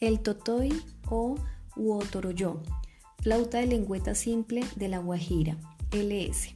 [0.00, 0.80] El totoy
[1.10, 1.34] o
[1.74, 2.62] uotoroyo,
[3.20, 5.56] flauta de lengüeta simple de la Guajira,
[5.90, 6.54] LS.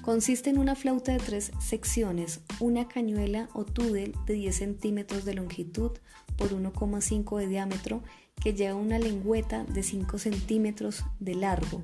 [0.00, 5.34] Consiste en una flauta de tres secciones, una cañuela o túdel de 10 centímetros de
[5.34, 5.90] longitud
[6.38, 8.02] por 1,5 de diámetro
[8.42, 11.82] que lleva una lengüeta de 5 centímetros de largo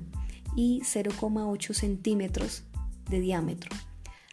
[0.55, 2.63] y 0,8 centímetros
[3.07, 3.69] de diámetro.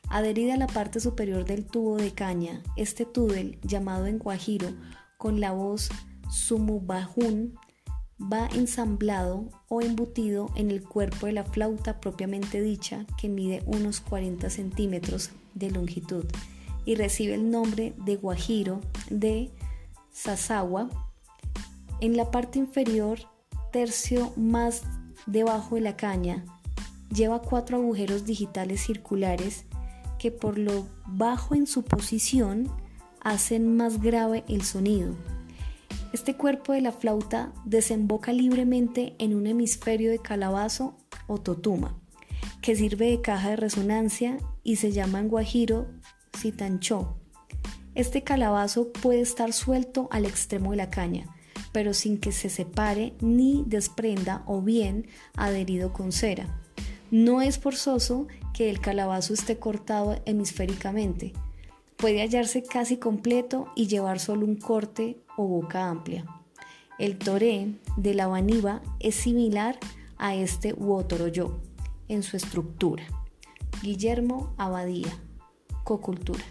[0.08, 4.70] Adherida a la parte superior del tubo de caña, este túdel, llamado en guajiro
[5.18, 5.90] con la voz
[6.30, 7.58] sumubajun,
[8.20, 14.00] va ensamblado o embutido en el cuerpo de la flauta propiamente dicha, que mide unos
[14.00, 16.24] 40 centímetros de longitud
[16.84, 19.50] y recibe el nombre de guajiro de
[20.10, 20.88] Sasawa.
[22.00, 23.18] En la parte inferior,
[23.72, 24.82] tercio más
[25.26, 26.44] debajo de la caña,
[27.14, 29.64] lleva cuatro agujeros digitales circulares
[30.18, 32.70] que por lo bajo en su posición
[33.20, 35.14] hacen más grave el sonido.
[36.12, 41.98] Este cuerpo de la flauta desemboca libremente en un hemisferio de calabazo o totuma,
[42.62, 45.86] que sirve de caja de resonancia y se llama en guajiro
[46.38, 47.18] sitancho.
[47.94, 51.26] Este calabazo puede estar suelto al extremo de la caña,
[51.72, 56.62] pero sin que se separe ni desprenda o bien adherido con cera.
[57.10, 61.34] No es forzoso que el calabazo esté cortado hemisféricamente.
[61.98, 66.24] Puede hallarse casi completo y llevar solo un corte o boca amplia.
[66.98, 69.78] El toré de la vaniva es similar
[70.16, 71.60] a este uotoroyo
[72.08, 73.04] en su estructura.
[73.82, 75.10] Guillermo Abadía,
[75.84, 76.44] Cocultura.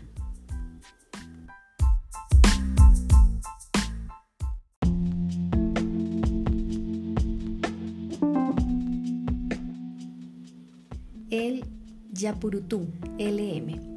[11.30, 11.66] el
[12.14, 13.97] Yapurutú LM.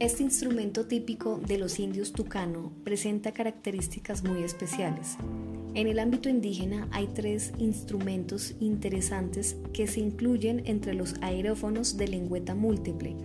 [0.00, 5.16] Este instrumento típico de los indios tucano presenta características muy especiales.
[5.74, 12.08] En el ámbito indígena hay tres instrumentos interesantes que se incluyen entre los aerófonos de
[12.08, 13.16] lengüeta múltiple,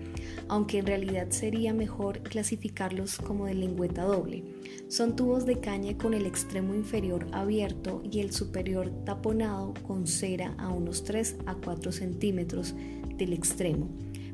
[0.47, 4.43] aunque en realidad sería mejor clasificarlos como de lengüeta doble.
[4.89, 10.53] Son tubos de caña con el extremo inferior abierto y el superior taponado con cera
[10.59, 12.75] a unos 3 a 4 centímetros
[13.17, 13.89] del extremo,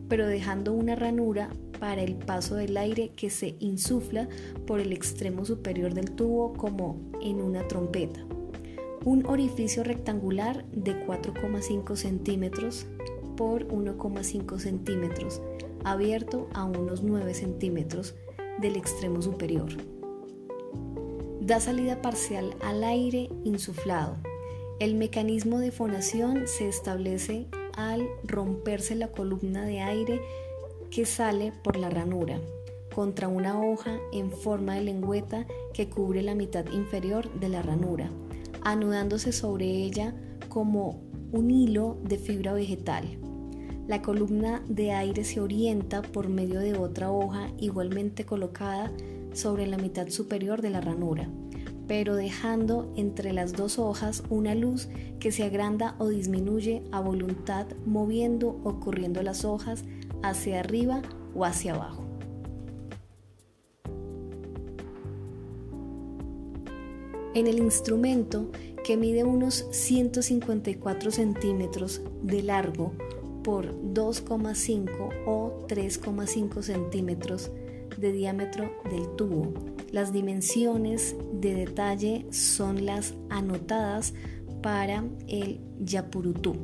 [0.09, 1.49] pero dejando una ranura
[1.79, 4.27] para el paso del aire que se insufla
[4.65, 8.25] por el extremo superior del tubo como en una trompeta.
[9.03, 12.87] Un orificio rectangular de 4,5 centímetros
[13.35, 15.41] por 1,5 centímetros,
[15.83, 18.15] abierto a unos 9 centímetros
[18.59, 19.69] del extremo superior.
[21.41, 24.17] Da salida parcial al aire insuflado.
[24.79, 30.21] El mecanismo de fonación se establece al romperse la columna de aire
[30.95, 32.39] que sale por la ranura
[32.93, 38.09] contra una hoja en forma de lengüeta que cubre la mitad inferior de la ranura,
[38.61, 40.15] anudándose sobre ella
[40.47, 41.01] como
[41.33, 43.03] un hilo de fibra vegetal.
[43.89, 48.89] La columna de aire se orienta por medio de otra hoja igualmente colocada
[49.33, 51.27] sobre la mitad superior de la ranura
[51.87, 54.87] pero dejando entre las dos hojas una luz
[55.19, 59.83] que se agranda o disminuye a voluntad moviendo o corriendo las hojas
[60.23, 61.01] hacia arriba
[61.35, 62.03] o hacia abajo.
[67.33, 68.49] En el instrumento,
[68.85, 72.93] que mide unos 154 centímetros de largo
[73.43, 77.51] por 2,5 o 3,5 centímetros
[77.97, 79.53] de diámetro del tubo.
[79.91, 84.13] Las dimensiones de detalle son las anotadas
[84.61, 86.55] para el yapurutú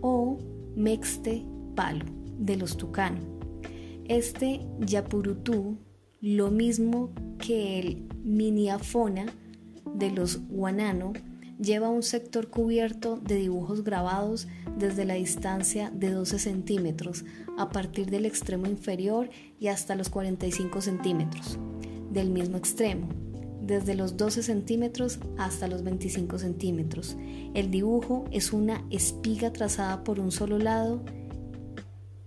[0.00, 0.38] o
[0.76, 2.04] mexte palo
[2.38, 3.20] de los tucano.
[4.06, 5.78] Este yapurutú,
[6.20, 9.26] lo mismo que el miniafona
[9.94, 11.12] de los guanano,
[11.58, 17.24] lleva un sector cubierto de dibujos grabados desde la distancia de 12 centímetros
[17.58, 21.58] a partir del extremo inferior y hasta los 45 centímetros
[22.10, 23.08] del mismo extremo,
[23.62, 27.16] desde los 12 centímetros hasta los 25 centímetros.
[27.54, 31.02] El dibujo es una espiga trazada por un solo lado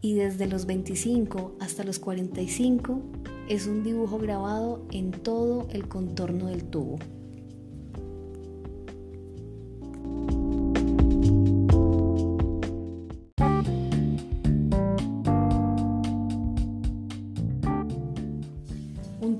[0.01, 3.01] y desde los 25 hasta los 45
[3.47, 6.97] es un dibujo grabado en todo el contorno del tubo.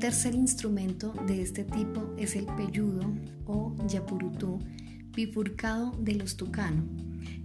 [0.10, 3.02] Tercer instrumento de este tipo es el peyudo
[3.46, 4.58] o yapurutú
[5.12, 6.82] bifurcado de los tucano.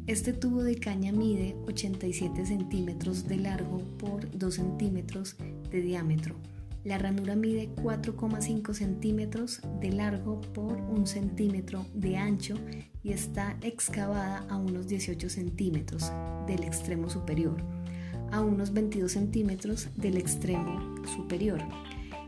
[0.06, 5.37] Este tubo de caña mide 87 centímetros de largo por 2 centímetros
[5.70, 6.37] de diámetro
[6.84, 12.55] La ranura mide 4,5 centímetros de largo por 1 centímetro de ancho
[13.02, 16.10] y está excavada a unos 18 centímetros
[16.46, 17.62] del extremo superior,
[18.32, 21.60] a unos 22 centímetros del extremo superior.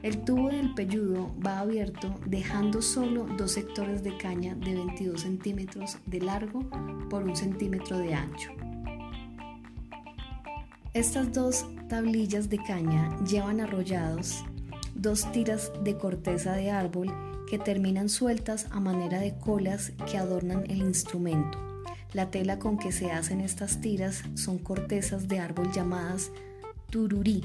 [0.06, 5.98] El tubo del pelludo va abierto dejando solo dos sectores de caña de 22 centímetros
[6.06, 6.60] de largo
[7.10, 8.52] por 1 centímetro de ancho.
[10.94, 14.44] Estas dos tablillas de caña llevan arrollados
[14.94, 17.12] dos tiras de corteza de árbol
[17.50, 21.58] que terminan sueltas a manera de colas que adornan el instrumento.
[22.12, 26.30] La tela con que se hacen estas tiras son cortezas de árbol llamadas
[26.90, 27.44] tururí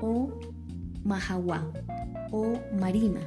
[0.00, 0.30] o
[1.04, 1.72] mahawa
[2.30, 3.20] o marima.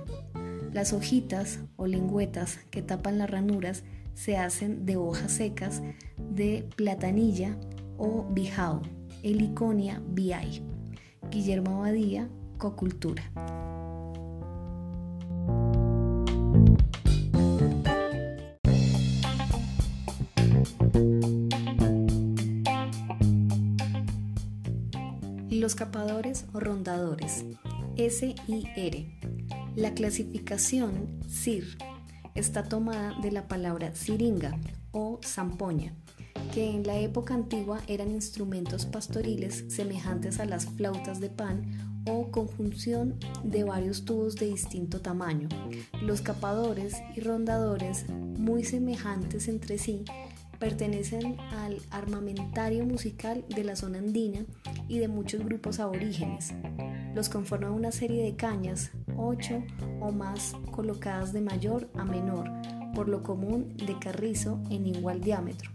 [0.72, 3.84] Las hojitas o lengüetas que tapan las ranuras
[4.16, 5.82] se hacen de hojas secas
[6.18, 7.58] de platanilla
[7.98, 8.82] o bijao.
[9.24, 10.64] Heliconia VI.
[11.30, 13.24] Guillermo Abadía, Cocultura.
[25.64, 27.46] Los capadores o rondadores.
[27.96, 29.20] S-I-R.
[29.78, 31.78] La clasificación CIR
[32.36, 34.60] está tomada de la palabra siringa
[34.92, 35.96] o zampoña
[36.54, 42.30] que en la época antigua eran instrumentos pastoriles semejantes a las flautas de pan o
[42.30, 45.48] conjunción de varios tubos de distinto tamaño.
[46.02, 50.04] Los capadores y rondadores, muy semejantes entre sí,
[50.64, 54.46] pertenecen al armamentario musical de la zona andina
[54.88, 56.54] y de muchos grupos aborígenes.
[57.14, 59.62] Los conforman una serie de cañas, ocho
[60.00, 62.50] o más colocadas de mayor a menor,
[62.96, 65.70] por lo común de carrizo en igual diámetro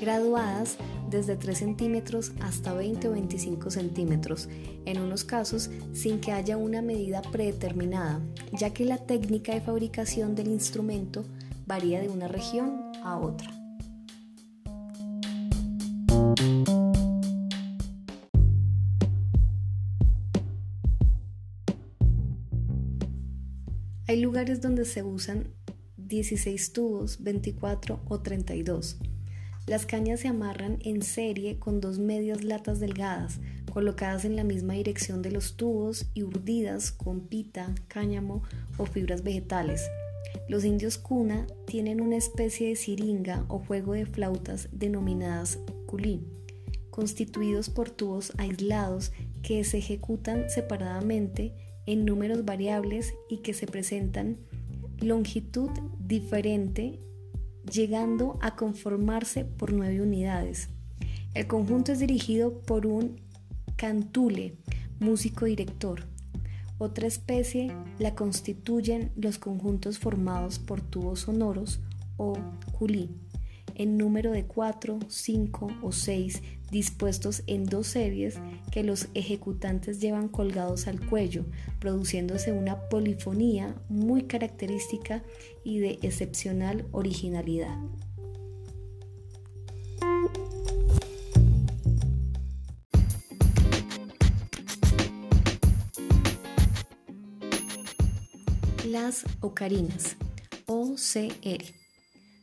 [0.00, 0.76] graduadas
[1.08, 4.48] desde 3 centímetros hasta 20 o 25 centímetros,
[4.84, 8.20] en unos casos sin que haya una medida predeterminada,
[8.52, 11.24] ya que la técnica de fabricación del instrumento
[11.66, 13.50] varía de una región a otra.
[24.06, 25.48] Hay lugares donde se usan
[25.96, 28.98] 16 tubos, 24 o 32.
[29.66, 33.40] Las cañas se amarran en serie con dos medias latas delgadas,
[33.72, 38.42] colocadas en la misma dirección de los tubos y urdidas con pita, cáñamo
[38.76, 39.88] o fibras vegetales.
[40.48, 46.26] Los indios cuna tienen una especie de siringa o juego de flautas denominadas culí,
[46.90, 51.54] constituidos por tubos aislados que se ejecutan separadamente
[51.86, 54.38] en números variables y que se presentan
[55.00, 57.00] longitud diferente
[57.70, 60.68] llegando a conformarse por nueve unidades.
[61.34, 63.20] El conjunto es dirigido por un
[63.76, 64.56] cantule,
[65.00, 66.04] músico director.
[66.78, 71.80] Otra especie la constituyen los conjuntos formados por tubos sonoros
[72.16, 72.34] o
[72.76, 73.10] culí,
[73.76, 78.38] en número de 4, 5 o 6 dispuestos en dos series
[78.72, 81.44] que los ejecutantes llevan colgados al cuello,
[81.78, 85.22] produciéndose una polifonía muy característica
[85.62, 87.78] y de excepcional originalidad.
[98.94, 100.16] Las ocarinas,
[100.66, 101.64] OCR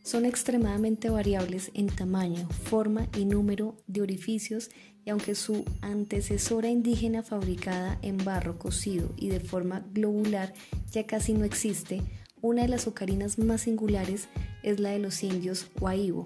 [0.03, 4.69] son extremadamente variables en tamaño, forma y número de orificios
[5.05, 10.53] y aunque su antecesora indígena fabricada en barro cocido y de forma globular
[10.91, 12.01] ya casi no existe,
[12.41, 14.27] una de las ocarinas más singulares
[14.61, 16.25] es la de los indios Guaibo,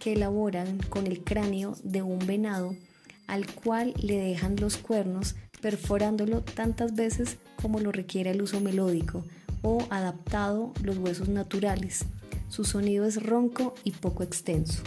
[0.00, 2.74] que elaboran con el cráneo de un venado
[3.28, 9.24] al cual le dejan los cuernos perforándolo tantas veces como lo requiere el uso melódico
[9.62, 12.04] o adaptado los huesos naturales.
[12.48, 14.82] Su sonido es ronco y poco extenso.